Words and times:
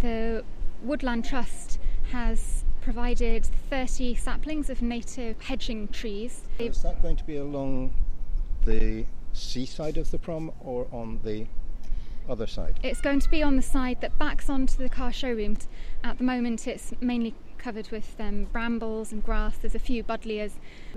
The 0.00 0.44
Woodland 0.82 1.24
Trust 1.24 1.80
has 2.12 2.64
provided 2.80 3.44
30 3.68 4.14
saplings 4.14 4.70
of 4.70 4.80
native 4.80 5.40
hedging 5.40 5.88
trees. 5.88 6.42
Is 6.58 6.82
that 6.82 7.02
going 7.02 7.16
to 7.16 7.24
be 7.24 7.36
along 7.36 7.92
the 8.64 9.04
seaside 9.32 9.96
of 9.96 10.10
the 10.12 10.18
prom 10.18 10.52
or 10.60 10.86
on 10.92 11.18
the 11.24 11.46
other 12.28 12.46
side? 12.46 12.78
It's 12.84 13.00
going 13.00 13.18
to 13.20 13.28
be 13.28 13.42
on 13.42 13.56
the 13.56 13.62
side 13.62 14.00
that 14.00 14.16
backs 14.18 14.48
onto 14.48 14.76
the 14.76 14.88
car 14.88 15.12
showroom. 15.12 15.58
At 16.04 16.18
the 16.18 16.24
moment, 16.24 16.68
it's 16.68 16.92
mainly 17.00 17.34
covered 17.58 17.90
with 17.90 18.14
um, 18.20 18.44
brambles 18.52 19.10
and 19.10 19.22
grass. 19.24 19.58
There's 19.58 19.74
a 19.74 19.80
few 19.80 20.04
buddleias. 20.04 20.52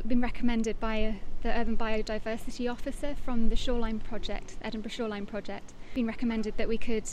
Been 0.06 0.22
recommended 0.22 0.80
by 0.80 1.04
uh, 1.04 1.14
the 1.42 1.58
Urban 1.58 1.76
Biodiversity 1.76 2.72
Officer 2.72 3.16
from 3.26 3.50
the 3.50 3.56
Shoreline 3.56 4.00
Project, 4.00 4.58
Edinburgh 4.62 4.92
Shoreline 4.92 5.26
Project. 5.26 5.74
Been 5.96 6.06
recommended 6.06 6.56
that 6.58 6.70
we 6.70 6.78
could 6.78 7.10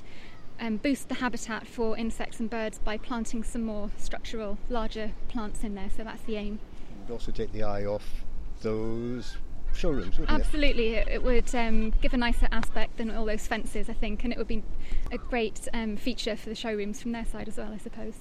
um, 0.61 0.77
boost 0.77 1.09
the 1.09 1.17
habitat 1.17 1.67
for 1.67 1.97
insects 1.97 2.41
and 2.41 2.51
birds 2.51 2.79
by 2.79 2.97
planting 2.99 3.43
some 3.43 3.63
more 3.63 3.91
structural, 3.97 4.59
larger 4.69 5.13
plants 5.29 5.63
in 5.65 5.75
there. 5.75 5.91
So 5.97 6.05
that's 6.05 6.23
the 6.23 6.37
aim. 6.37 6.59
It 6.91 7.09
would 7.09 7.13
also 7.13 7.33
take 7.33 7.53
the 7.53 7.63
eye 7.63 7.85
off 7.85 8.25
those 8.63 9.37
showrooms, 9.75 10.19
wouldn't 10.19 10.39
Absolutely, 10.39 10.95
it, 10.95 11.09
it 11.09 11.23
would 11.23 11.55
um, 11.55 11.91
give 12.03 12.15
a 12.15 12.17
nicer 12.17 12.49
aspect 12.51 12.97
than 12.99 13.11
all 13.11 13.25
those 13.25 13.47
fences, 13.47 13.89
I 13.89 13.93
think, 13.93 14.25
and 14.25 14.33
it 14.33 14.39
would 14.39 14.49
be 14.49 14.63
a 15.13 15.19
great 15.19 15.69
um, 15.73 15.97
feature 15.97 16.37
for 16.37 16.49
the 16.49 16.55
showrooms 16.55 17.01
from 17.01 17.13
their 17.13 17.25
side 17.25 17.49
as 17.49 17.57
well, 17.57 17.73
I 17.73 17.79
suppose. 17.79 18.15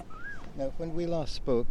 Now, 0.56 0.72
when 0.76 0.94
we 0.94 1.06
last 1.06 1.34
spoke, 1.34 1.66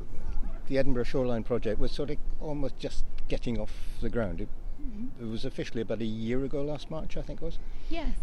the 0.67 0.77
Edinburgh 0.77 1.05
Shoreline 1.05 1.43
Project 1.43 1.79
was 1.79 1.91
sort 1.91 2.09
of 2.09 2.17
almost 2.41 2.77
just 2.77 3.05
getting 3.27 3.59
off 3.59 3.73
the 4.01 4.09
ground. 4.09 4.41
It, 4.41 4.49
mm-hmm. 4.81 5.23
it 5.23 5.29
was 5.29 5.45
officially 5.45 5.81
about 5.81 6.01
a 6.01 6.05
year 6.05 6.43
ago, 6.43 6.63
last 6.63 6.91
March, 6.91 7.17
I 7.17 7.21
think 7.21 7.41
it 7.41 7.45
was. 7.45 7.59
Yes. 7.89 8.17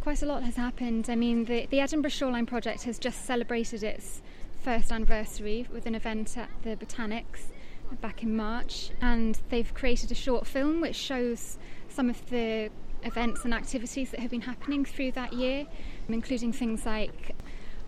Quite 0.00 0.22
a 0.22 0.26
lot 0.26 0.42
has 0.42 0.56
happened. 0.56 1.10
I 1.10 1.14
mean, 1.14 1.44
the, 1.44 1.66
the 1.66 1.80
Edinburgh 1.80 2.10
Shoreline 2.10 2.46
Project 2.46 2.84
has 2.84 2.98
just 2.98 3.24
celebrated 3.24 3.82
its 3.82 4.22
first 4.62 4.90
anniversary 4.90 5.66
with 5.72 5.86
an 5.86 5.94
event 5.94 6.36
at 6.36 6.48
the 6.62 6.76
Botanics 6.76 7.52
back 8.00 8.22
in 8.22 8.34
March, 8.34 8.90
and 9.00 9.38
they've 9.50 9.72
created 9.74 10.10
a 10.10 10.14
short 10.14 10.46
film 10.46 10.80
which 10.80 10.96
shows 10.96 11.58
some 11.88 12.08
of 12.08 12.30
the 12.30 12.70
events 13.02 13.44
and 13.44 13.52
activities 13.54 14.10
that 14.10 14.20
have 14.20 14.30
been 14.30 14.42
happening 14.42 14.84
through 14.84 15.12
that 15.12 15.32
year, 15.32 15.66
including 16.08 16.52
things 16.52 16.86
like 16.86 17.34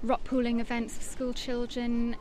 rock 0.03 0.25
pooling 0.25 0.61
events 0.61 0.97
for 0.97 1.03
school 1.03 1.33
children, 1.33 2.17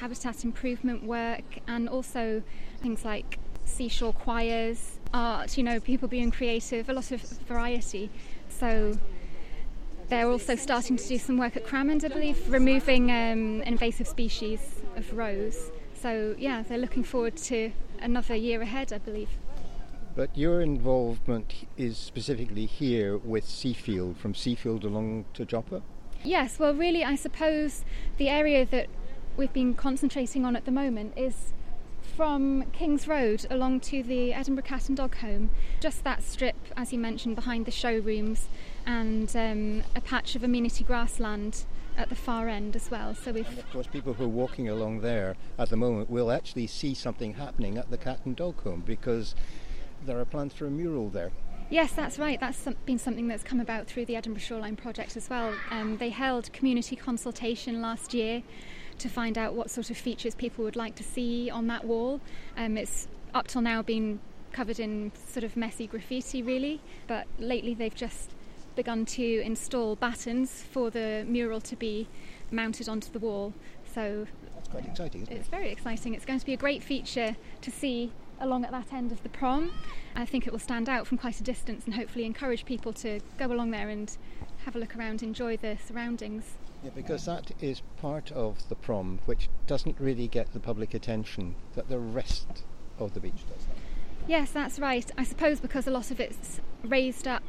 habitat 0.00 0.44
improvement 0.44 1.04
work, 1.04 1.58
and 1.66 1.88
also 1.88 2.42
things 2.80 3.04
like 3.04 3.38
seashore 3.64 4.12
choirs, 4.12 4.98
art, 5.14 5.56
you 5.56 5.64
know, 5.64 5.78
people 5.78 6.08
being 6.08 6.30
creative, 6.30 6.88
a 6.88 6.92
lot 6.92 7.10
of 7.12 7.20
variety. 7.20 8.10
So 8.48 8.98
they're 10.12 10.28
also 10.28 10.54
starting 10.56 10.98
to 10.98 11.08
do 11.08 11.16
some 11.16 11.38
work 11.38 11.56
at 11.56 11.64
Cramond, 11.64 12.04
I 12.04 12.08
believe, 12.08 12.52
removing 12.52 13.10
um, 13.10 13.62
invasive 13.62 14.06
species 14.06 14.60
of 14.94 15.10
rose. 15.16 15.70
So, 15.94 16.34
yeah, 16.38 16.62
they're 16.62 16.76
looking 16.76 17.02
forward 17.02 17.38
to 17.38 17.72
another 17.98 18.34
year 18.34 18.60
ahead, 18.60 18.92
I 18.92 18.98
believe. 18.98 19.30
But 20.14 20.36
your 20.36 20.60
involvement 20.60 21.66
is 21.78 21.96
specifically 21.96 22.66
here 22.66 23.16
with 23.16 23.46
Seafield, 23.46 24.18
from 24.18 24.34
Seafield 24.34 24.84
along 24.84 25.24
to 25.32 25.46
Joppa? 25.46 25.80
Yes, 26.22 26.58
well, 26.58 26.74
really, 26.74 27.02
I 27.02 27.14
suppose 27.14 27.82
the 28.18 28.28
area 28.28 28.66
that 28.66 28.88
we've 29.38 29.54
been 29.54 29.72
concentrating 29.72 30.44
on 30.44 30.56
at 30.56 30.66
the 30.66 30.72
moment 30.72 31.14
is 31.16 31.54
from 32.16 32.64
King's 32.72 33.08
Road 33.08 33.46
along 33.50 33.80
to 33.80 34.02
the 34.02 34.32
Edinburgh 34.34 34.64
Cat 34.64 34.88
and 34.88 34.96
Dog 34.96 35.16
Home. 35.16 35.50
Just 35.80 36.04
that 36.04 36.22
strip, 36.22 36.56
as 36.76 36.92
you 36.92 36.98
mentioned, 36.98 37.36
behind 37.36 37.66
the 37.66 37.70
showrooms, 37.70 38.48
and 38.86 39.34
um, 39.34 39.82
a 39.96 40.00
patch 40.00 40.34
of 40.34 40.44
amenity 40.44 40.84
grassland 40.84 41.64
at 41.96 42.08
the 42.08 42.14
far 42.14 42.48
end 42.48 42.76
as 42.76 42.90
well. 42.90 43.14
So 43.14 43.32
we've 43.32 43.48
and 43.48 43.58
of 43.58 43.70
course 43.70 43.86
people 43.86 44.14
who 44.14 44.24
are 44.24 44.28
walking 44.28 44.68
along 44.68 45.00
there 45.00 45.36
at 45.58 45.70
the 45.70 45.76
moment 45.76 46.10
will 46.10 46.30
actually 46.30 46.66
see 46.66 46.94
something 46.94 47.34
happening 47.34 47.78
at 47.78 47.90
the 47.90 47.98
Cat 47.98 48.20
and 48.24 48.36
Dog 48.36 48.62
Home 48.62 48.82
because 48.84 49.34
there 50.04 50.18
are 50.18 50.24
plans 50.24 50.52
for 50.52 50.66
a 50.66 50.70
mural 50.70 51.08
there. 51.08 51.30
Yes, 51.70 51.92
that's 51.92 52.18
right. 52.18 52.38
That's 52.38 52.68
been 52.84 52.98
something 52.98 53.28
that's 53.28 53.42
come 53.42 53.60
about 53.60 53.86
through 53.86 54.04
the 54.04 54.16
Edinburgh 54.16 54.42
Shoreline 54.42 54.76
Project 54.76 55.16
as 55.16 55.30
well. 55.30 55.54
Um, 55.70 55.96
they 55.96 56.10
held 56.10 56.52
community 56.52 56.96
consultation 56.96 57.80
last 57.80 58.12
year 58.12 58.42
to 59.02 59.08
find 59.08 59.36
out 59.36 59.54
what 59.54 59.70
sort 59.70 59.90
of 59.90 59.96
features 59.96 60.34
people 60.34 60.64
would 60.64 60.76
like 60.76 60.94
to 60.96 61.02
see 61.02 61.50
on 61.50 61.66
that 61.66 61.84
wall. 61.84 62.20
Um, 62.56 62.76
it's 62.76 63.08
up 63.34 63.48
till 63.48 63.60
now 63.60 63.82
been 63.82 64.20
covered 64.52 64.78
in 64.78 65.12
sort 65.26 65.44
of 65.44 65.56
messy 65.56 65.86
graffiti, 65.86 66.42
really, 66.42 66.80
but 67.06 67.26
lately 67.38 67.74
they've 67.74 67.94
just 67.94 68.30
begun 68.76 69.04
to 69.04 69.40
install 69.40 69.96
battens 69.96 70.62
for 70.70 70.88
the 70.90 71.24
mural 71.28 71.60
to 71.60 71.76
be 71.76 72.08
mounted 72.50 72.88
onto 72.88 73.10
the 73.10 73.18
wall. 73.18 73.52
So 73.94 74.26
that's 74.54 74.68
quite 74.68 74.86
exciting. 74.86 75.22
it's 75.22 75.48
it? 75.48 75.50
very 75.50 75.70
exciting. 75.70 76.14
It's 76.14 76.24
going 76.24 76.38
to 76.38 76.46
be 76.46 76.54
a 76.54 76.58
great 76.58 76.82
feature 76.82 77.36
to 77.60 77.70
see 77.70 78.12
along 78.40 78.64
at 78.64 78.70
that 78.70 78.92
end 78.92 79.12
of 79.12 79.22
the 79.22 79.28
prom. 79.28 79.70
I 80.14 80.26
think 80.26 80.46
it 80.46 80.52
will 80.52 80.60
stand 80.60 80.88
out 80.88 81.06
from 81.06 81.18
quite 81.18 81.40
a 81.40 81.42
distance 81.42 81.84
and 81.86 81.94
hopefully 81.94 82.24
encourage 82.24 82.64
people 82.64 82.92
to 82.94 83.20
go 83.38 83.46
along 83.46 83.70
there 83.70 83.88
and 83.88 84.16
have 84.64 84.76
a 84.76 84.78
look 84.78 84.96
around, 84.96 85.22
enjoy 85.22 85.56
the 85.56 85.76
surroundings. 85.86 86.56
Yeah, 86.82 86.90
because 86.94 87.24
that 87.26 87.52
is 87.60 87.82
part 88.00 88.32
of 88.32 88.68
the 88.68 88.74
prom 88.74 89.20
which 89.26 89.48
doesn't 89.66 89.98
really 90.00 90.28
get 90.28 90.52
the 90.52 90.60
public 90.60 90.94
attention 90.94 91.54
that 91.74 91.88
the 91.88 91.98
rest 91.98 92.64
of 92.98 93.14
the 93.14 93.20
beach 93.20 93.44
does. 93.48 93.66
Yes, 94.26 94.50
that's 94.50 94.78
right. 94.78 95.10
I 95.16 95.24
suppose 95.24 95.60
because 95.60 95.86
a 95.86 95.90
lot 95.90 96.10
of 96.10 96.20
it's 96.20 96.60
raised 96.84 97.26
up 97.26 97.44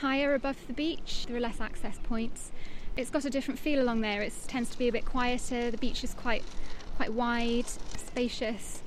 higher 0.00 0.34
above 0.34 0.66
the 0.66 0.72
beach, 0.72 1.26
there 1.26 1.36
are 1.36 1.40
less 1.40 1.60
access 1.60 1.98
points. 2.02 2.52
It's 2.96 3.10
got 3.10 3.24
a 3.24 3.30
different 3.30 3.60
feel 3.60 3.82
along 3.82 4.00
there. 4.00 4.22
It 4.22 4.32
tends 4.46 4.70
to 4.70 4.78
be 4.78 4.88
a 4.88 4.92
bit 4.92 5.04
quieter. 5.04 5.70
The 5.70 5.78
beach 5.78 6.02
is 6.02 6.14
quite 6.14 6.44
quite 6.96 7.12
wide, 7.12 7.66
spacious. 7.68 8.82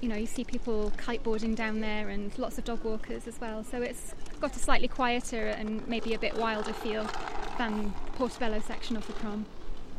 You 0.00 0.08
know, 0.08 0.16
you 0.16 0.26
see 0.26 0.44
people 0.44 0.92
kiteboarding 0.96 1.54
down 1.54 1.80
there 1.80 2.08
and 2.08 2.36
lots 2.38 2.58
of 2.58 2.64
dog 2.64 2.82
walkers 2.82 3.28
as 3.28 3.40
well. 3.40 3.62
So 3.62 3.82
it's 3.82 4.14
got 4.40 4.56
a 4.56 4.58
slightly 4.58 4.88
quieter 4.88 5.46
and 5.46 5.86
maybe 5.86 6.14
a 6.14 6.18
bit 6.18 6.36
wilder 6.36 6.72
feel 6.72 7.08
than 7.58 7.92
the 8.04 8.10
Portobello 8.12 8.60
section 8.60 8.96
of 8.96 9.06
the 9.06 9.12
prom. 9.12 9.46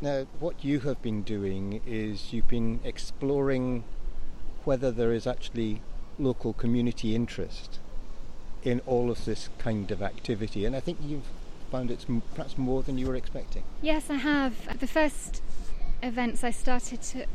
Now, 0.01 0.27
what 0.39 0.65
you 0.65 0.81
have 0.81 1.01
been 1.01 1.23
doing 1.23 1.81
is 1.87 2.33
you've 2.33 2.49
been 2.49 2.81
exploring 2.83 3.85
whether 4.65 4.91
there 4.91 5.13
is 5.13 5.25
actually 5.25 5.81
local 6.19 6.53
community 6.53 7.15
interest 7.15 7.79
in 8.63 8.81
all 8.85 9.09
of 9.09 9.25
this 9.25 9.49
kind 9.57 9.91
of 9.91 10.01
activity, 10.01 10.65
and 10.65 10.75
I 10.75 10.79
think 10.79 10.97
you've 11.01 11.27
found 11.71 11.91
it's 11.91 12.05
perhaps 12.33 12.57
more 12.57 12.83
than 12.83 12.97
you 12.97 13.07
were 13.07 13.15
expecting. 13.15 13.63
Yes, 13.81 14.09
I 14.09 14.15
have. 14.15 14.79
The 14.79 14.87
first 14.87 15.41
events 16.01 16.43
I 16.43 16.51
started 16.51 17.01
to 17.01 17.25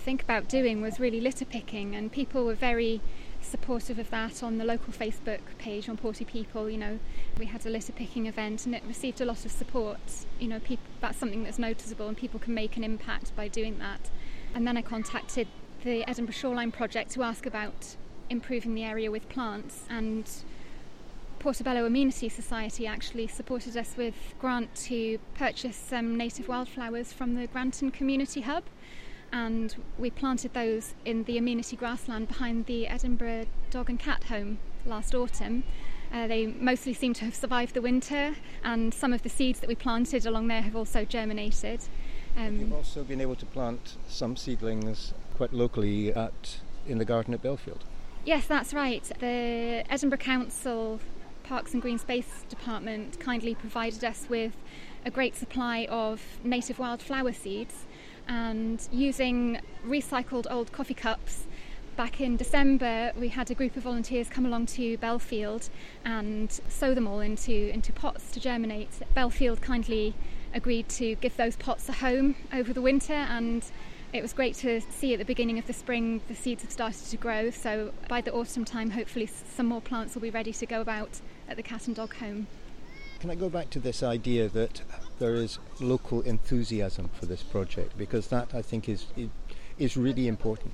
think 0.00 0.22
about 0.22 0.48
doing 0.48 0.80
was 0.80 0.98
really 0.98 1.20
litter 1.20 1.44
picking, 1.44 1.94
and 1.94 2.10
people 2.10 2.44
were 2.44 2.54
very 2.54 3.00
supportive 3.42 3.98
of 3.98 4.10
that 4.10 4.42
on 4.42 4.58
the 4.58 4.64
local 4.64 4.92
Facebook 4.92 5.40
page 5.58 5.88
on 5.88 5.96
Porty 5.96 6.26
People. 6.26 6.68
You 6.68 6.78
know, 6.78 6.98
we 7.38 7.46
had 7.46 7.64
a 7.66 7.70
litter 7.70 7.92
picking 7.92 8.26
event 8.26 8.66
and 8.66 8.74
it 8.74 8.82
received 8.86 9.20
a 9.20 9.24
lot 9.24 9.44
of 9.44 9.50
support. 9.50 10.00
You 10.38 10.48
know, 10.48 10.60
people, 10.60 10.84
that's 11.00 11.18
something 11.18 11.44
that's 11.44 11.58
noticeable 11.58 12.08
and 12.08 12.16
people 12.16 12.40
can 12.40 12.54
make 12.54 12.76
an 12.76 12.84
impact 12.84 13.34
by 13.36 13.48
doing 13.48 13.78
that. 13.78 14.10
And 14.54 14.66
then 14.66 14.76
I 14.76 14.82
contacted 14.82 15.48
the 15.84 16.08
Edinburgh 16.08 16.34
Shoreline 16.34 16.72
Project 16.72 17.12
to 17.12 17.22
ask 17.22 17.46
about 17.46 17.96
improving 18.28 18.74
the 18.74 18.84
area 18.84 19.10
with 19.10 19.28
plants 19.28 19.84
and 19.88 20.28
Portobello 21.38 21.86
Amenity 21.86 22.28
Society 22.28 22.86
actually 22.86 23.26
supported 23.26 23.76
us 23.76 23.94
with 23.96 24.14
grant 24.38 24.74
to 24.74 25.18
purchase 25.34 25.74
some 25.76 26.16
native 26.16 26.48
wildflowers 26.48 27.14
from 27.14 27.34
the 27.34 27.46
Granton 27.46 27.90
Community 27.90 28.42
Hub 28.42 28.64
and 29.32 29.76
we 29.98 30.10
planted 30.10 30.54
those 30.54 30.94
in 31.04 31.24
the 31.24 31.38
amenity 31.38 31.76
grassland 31.76 32.28
behind 32.28 32.66
the 32.66 32.86
Edinburgh 32.86 33.46
Dog 33.70 33.88
and 33.88 33.98
Cat 33.98 34.24
Home 34.24 34.58
last 34.86 35.14
autumn. 35.14 35.64
Uh, 36.12 36.26
they 36.26 36.46
mostly 36.46 36.92
seem 36.92 37.14
to 37.14 37.24
have 37.24 37.34
survived 37.34 37.74
the 37.74 37.80
winter, 37.80 38.34
and 38.64 38.92
some 38.92 39.12
of 39.12 39.22
the 39.22 39.28
seeds 39.28 39.60
that 39.60 39.68
we 39.68 39.76
planted 39.76 40.26
along 40.26 40.48
there 40.48 40.62
have 40.62 40.74
also 40.74 41.04
germinated. 41.04 41.80
Um, 42.36 42.58
You've 42.58 42.72
also 42.72 43.04
been 43.04 43.20
able 43.20 43.36
to 43.36 43.46
plant 43.46 43.96
some 44.08 44.36
seedlings 44.36 45.14
quite 45.36 45.52
locally 45.52 46.12
at 46.12 46.58
in 46.86 46.98
the 46.98 47.04
garden 47.04 47.34
at 47.34 47.42
Bellfield. 47.42 47.80
Yes, 48.24 48.46
that's 48.46 48.74
right. 48.74 49.08
The 49.20 49.84
Edinburgh 49.88 50.18
Council 50.18 51.00
Parks 51.44 51.72
and 51.72 51.82
Green 51.82 51.98
Space 51.98 52.44
Department 52.48 53.18
kindly 53.20 53.54
provided 53.54 54.04
us 54.04 54.26
with 54.28 54.56
a 55.04 55.10
great 55.10 55.34
supply 55.36 55.86
of 55.90 56.22
native 56.44 56.78
wildflower 56.78 57.32
seeds 57.32 57.86
and 58.28 58.88
using 58.92 59.60
recycled 59.86 60.46
old 60.50 60.72
coffee 60.72 60.94
cups. 60.94 61.46
Back 61.96 62.20
in 62.20 62.36
December, 62.36 63.12
we 63.16 63.28
had 63.28 63.50
a 63.50 63.54
group 63.54 63.76
of 63.76 63.82
volunteers 63.82 64.28
come 64.28 64.46
along 64.46 64.66
to 64.66 64.96
Bellfield 64.98 65.68
and 66.04 66.50
sow 66.68 66.94
them 66.94 67.06
all 67.06 67.20
into, 67.20 67.52
into 67.52 67.92
pots 67.92 68.30
to 68.32 68.40
germinate. 68.40 68.90
Bellfield 69.14 69.60
kindly 69.60 70.14
agreed 70.54 70.88
to 70.88 71.16
give 71.16 71.36
those 71.36 71.56
pots 71.56 71.88
a 71.88 71.92
home 71.92 72.36
over 72.52 72.72
the 72.72 72.80
winter, 72.80 73.12
and 73.12 73.64
it 74.12 74.22
was 74.22 74.32
great 74.32 74.54
to 74.56 74.80
see 74.80 75.12
at 75.12 75.18
the 75.18 75.24
beginning 75.24 75.58
of 75.58 75.66
the 75.66 75.72
spring 75.72 76.20
the 76.28 76.34
seeds 76.34 76.62
have 76.62 76.72
started 76.72 77.04
to 77.04 77.16
grow. 77.16 77.50
So 77.50 77.92
by 78.08 78.20
the 78.20 78.32
autumn 78.32 78.64
time, 78.64 78.90
hopefully, 78.90 79.26
some 79.26 79.66
more 79.66 79.80
plants 79.80 80.14
will 80.14 80.22
be 80.22 80.30
ready 80.30 80.52
to 80.52 80.66
go 80.66 80.80
about 80.80 81.20
at 81.48 81.56
the 81.56 81.62
cat 81.62 81.86
and 81.86 81.94
dog 81.94 82.14
home. 82.16 82.46
Can 83.20 83.30
I 83.30 83.34
go 83.34 83.50
back 83.50 83.68
to 83.70 83.78
this 83.78 84.02
idea 84.02 84.48
that 84.48 84.80
there 85.18 85.34
is 85.34 85.58
local 85.78 86.22
enthusiasm 86.22 87.10
for 87.12 87.26
this 87.26 87.42
project 87.42 87.96
because 87.98 88.28
that 88.28 88.54
I 88.54 88.62
think 88.62 88.88
is 88.88 89.06
is 89.78 89.96
really 89.96 90.26
important. 90.26 90.72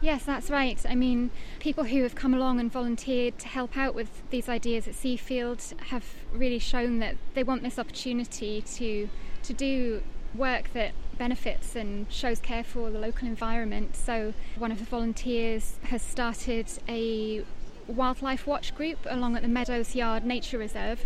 Yes, 0.00 0.24
that's 0.24 0.48
right. 0.48 0.78
I 0.88 0.94
mean, 0.94 1.30
people 1.58 1.84
who 1.84 2.02
have 2.02 2.14
come 2.14 2.32
along 2.34 2.60
and 2.60 2.70
volunteered 2.70 3.38
to 3.38 3.48
help 3.48 3.76
out 3.76 3.94
with 3.94 4.22
these 4.30 4.48
ideas 4.48 4.86
at 4.86 4.94
Seafield 4.94 5.76
have 5.80 6.04
really 6.32 6.60
shown 6.60 7.00
that 7.00 7.16
they 7.34 7.42
want 7.42 7.62
this 7.62 7.78
opportunity 7.78 8.62
to 8.62 9.08
to 9.44 9.52
do 9.52 10.02
work 10.34 10.72
that 10.72 10.92
benefits 11.16 11.74
and 11.74 12.10
shows 12.12 12.38
care 12.38 12.62
for 12.62 12.90
the 12.90 12.98
local 12.98 13.26
environment. 13.26 13.96
So, 13.96 14.34
one 14.56 14.72
of 14.72 14.78
the 14.78 14.84
volunteers 14.84 15.78
has 15.84 16.02
started 16.02 16.66
a 16.88 17.44
wildlife 17.86 18.46
watch 18.46 18.74
group 18.74 18.98
along 19.08 19.36
at 19.36 19.42
the 19.42 19.48
Meadows 19.48 19.94
Yard 19.94 20.24
Nature 20.24 20.58
Reserve 20.58 21.04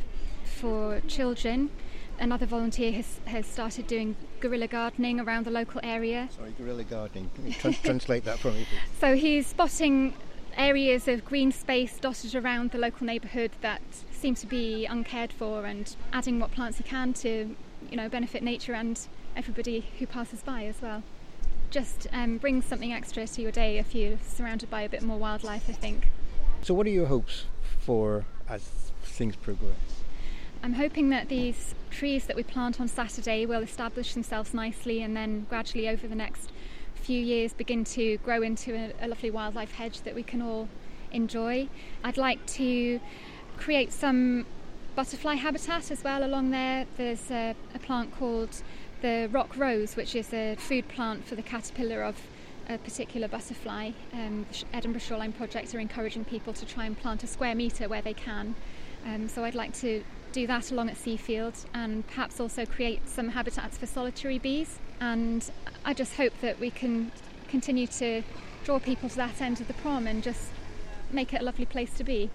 for 0.62 1.00
children 1.08 1.68
another 2.20 2.46
volunteer 2.46 2.92
has, 2.92 3.18
has 3.24 3.44
started 3.44 3.84
doing 3.88 4.14
guerrilla 4.38 4.68
gardening 4.68 5.18
around 5.18 5.44
the 5.44 5.50
local 5.50 5.80
area. 5.82 6.28
Sorry, 6.36 6.54
guerrilla 6.56 6.84
gardening. 6.84 7.28
translate 7.82 8.24
that 8.24 8.38
for 8.38 8.52
me. 8.52 8.64
Please. 8.70 9.00
So 9.00 9.16
he's 9.16 9.48
spotting 9.48 10.14
areas 10.56 11.08
of 11.08 11.24
green 11.24 11.50
space 11.50 11.98
dotted 11.98 12.36
around 12.36 12.70
the 12.70 12.78
local 12.78 13.04
neighbourhood 13.06 13.50
that 13.60 13.82
seem 14.12 14.36
to 14.36 14.46
be 14.46 14.86
uncared 14.86 15.32
for 15.32 15.66
and 15.66 15.96
adding 16.12 16.38
what 16.38 16.52
plants 16.52 16.78
he 16.78 16.84
can 16.84 17.12
to 17.14 17.56
you 17.90 17.96
know 17.96 18.08
benefit 18.08 18.42
nature 18.42 18.74
and 18.74 19.08
everybody 19.34 19.86
who 19.98 20.06
passes 20.06 20.42
by 20.42 20.64
as 20.66 20.80
well. 20.80 21.02
Just 21.70 22.06
um, 22.12 22.38
bring 22.38 22.62
something 22.62 22.92
extra 22.92 23.26
to 23.26 23.42
your 23.42 23.50
day 23.50 23.78
if 23.78 23.96
you're 23.96 24.18
surrounded 24.24 24.70
by 24.70 24.82
a 24.82 24.88
bit 24.88 25.02
more 25.02 25.18
wildlife, 25.18 25.68
I 25.68 25.72
think. 25.72 26.08
So, 26.60 26.72
what 26.74 26.86
are 26.86 26.90
your 26.90 27.06
hopes 27.06 27.46
for 27.80 28.26
as 28.48 28.62
things 29.02 29.34
progress? 29.34 30.01
I'm 30.64 30.74
hoping 30.74 31.08
that 31.10 31.28
these 31.28 31.74
trees 31.90 32.26
that 32.26 32.36
we 32.36 32.44
plant 32.44 32.80
on 32.80 32.86
Saturday 32.86 33.46
will 33.46 33.62
establish 33.62 34.14
themselves 34.14 34.54
nicely 34.54 35.02
and 35.02 35.16
then 35.16 35.44
gradually 35.50 35.88
over 35.88 36.06
the 36.06 36.14
next 36.14 36.52
few 36.94 37.20
years 37.20 37.52
begin 37.52 37.82
to 37.84 38.18
grow 38.18 38.42
into 38.42 38.72
a, 38.72 38.92
a 39.04 39.08
lovely 39.08 39.28
wildlife 39.28 39.72
hedge 39.72 40.02
that 40.02 40.14
we 40.14 40.22
can 40.22 40.40
all 40.40 40.68
enjoy. 41.10 41.68
I'd 42.04 42.16
like 42.16 42.46
to 42.46 43.00
create 43.56 43.92
some 43.92 44.46
butterfly 44.94 45.34
habitat 45.34 45.90
as 45.90 46.04
well 46.04 46.24
along 46.24 46.52
there. 46.52 46.86
There's 46.96 47.28
a, 47.32 47.56
a, 47.74 47.80
plant 47.80 48.14
called 48.16 48.62
the 49.00 49.28
rock 49.32 49.56
rose, 49.56 49.96
which 49.96 50.14
is 50.14 50.32
a 50.32 50.54
food 50.54 50.86
plant 50.86 51.26
for 51.26 51.34
the 51.34 51.42
caterpillar 51.42 52.04
of 52.04 52.16
a 52.68 52.78
particular 52.78 53.26
butterfly. 53.26 53.90
Um, 54.12 54.46
the 54.52 54.64
Edinburgh 54.72 55.00
Shoreline 55.00 55.32
Project 55.32 55.74
are 55.74 55.80
encouraging 55.80 56.24
people 56.24 56.52
to 56.52 56.64
try 56.64 56.86
and 56.86 56.96
plant 56.96 57.24
a 57.24 57.26
square 57.26 57.56
metre 57.56 57.88
where 57.88 58.02
they 58.02 58.14
can. 58.14 58.54
Um, 59.04 59.28
so 59.28 59.42
I'd 59.42 59.56
like 59.56 59.74
to 59.80 60.04
do 60.32 60.46
that 60.46 60.70
along 60.70 60.88
at 60.88 60.96
Seafield 60.96 61.64
and 61.74 62.06
perhaps 62.06 62.40
also 62.40 62.64
create 62.66 63.08
some 63.08 63.30
habitats 63.30 63.78
for 63.78 63.86
solitary 63.86 64.38
bees. 64.38 64.78
And 65.00 65.48
I 65.84 65.94
just 65.94 66.14
hope 66.14 66.32
that 66.40 66.58
we 66.58 66.70
can 66.70 67.12
continue 67.48 67.86
to 67.88 68.22
draw 68.64 68.78
people 68.78 69.08
to 69.08 69.16
that 69.16 69.40
end 69.40 69.60
of 69.60 69.68
the 69.68 69.74
prom 69.74 70.06
and 70.06 70.22
just 70.22 70.50
make 71.10 71.34
it 71.34 71.42
a 71.42 71.44
lovely 71.44 71.66
place 71.66 71.92
to 71.94 72.04
be. 72.04 72.30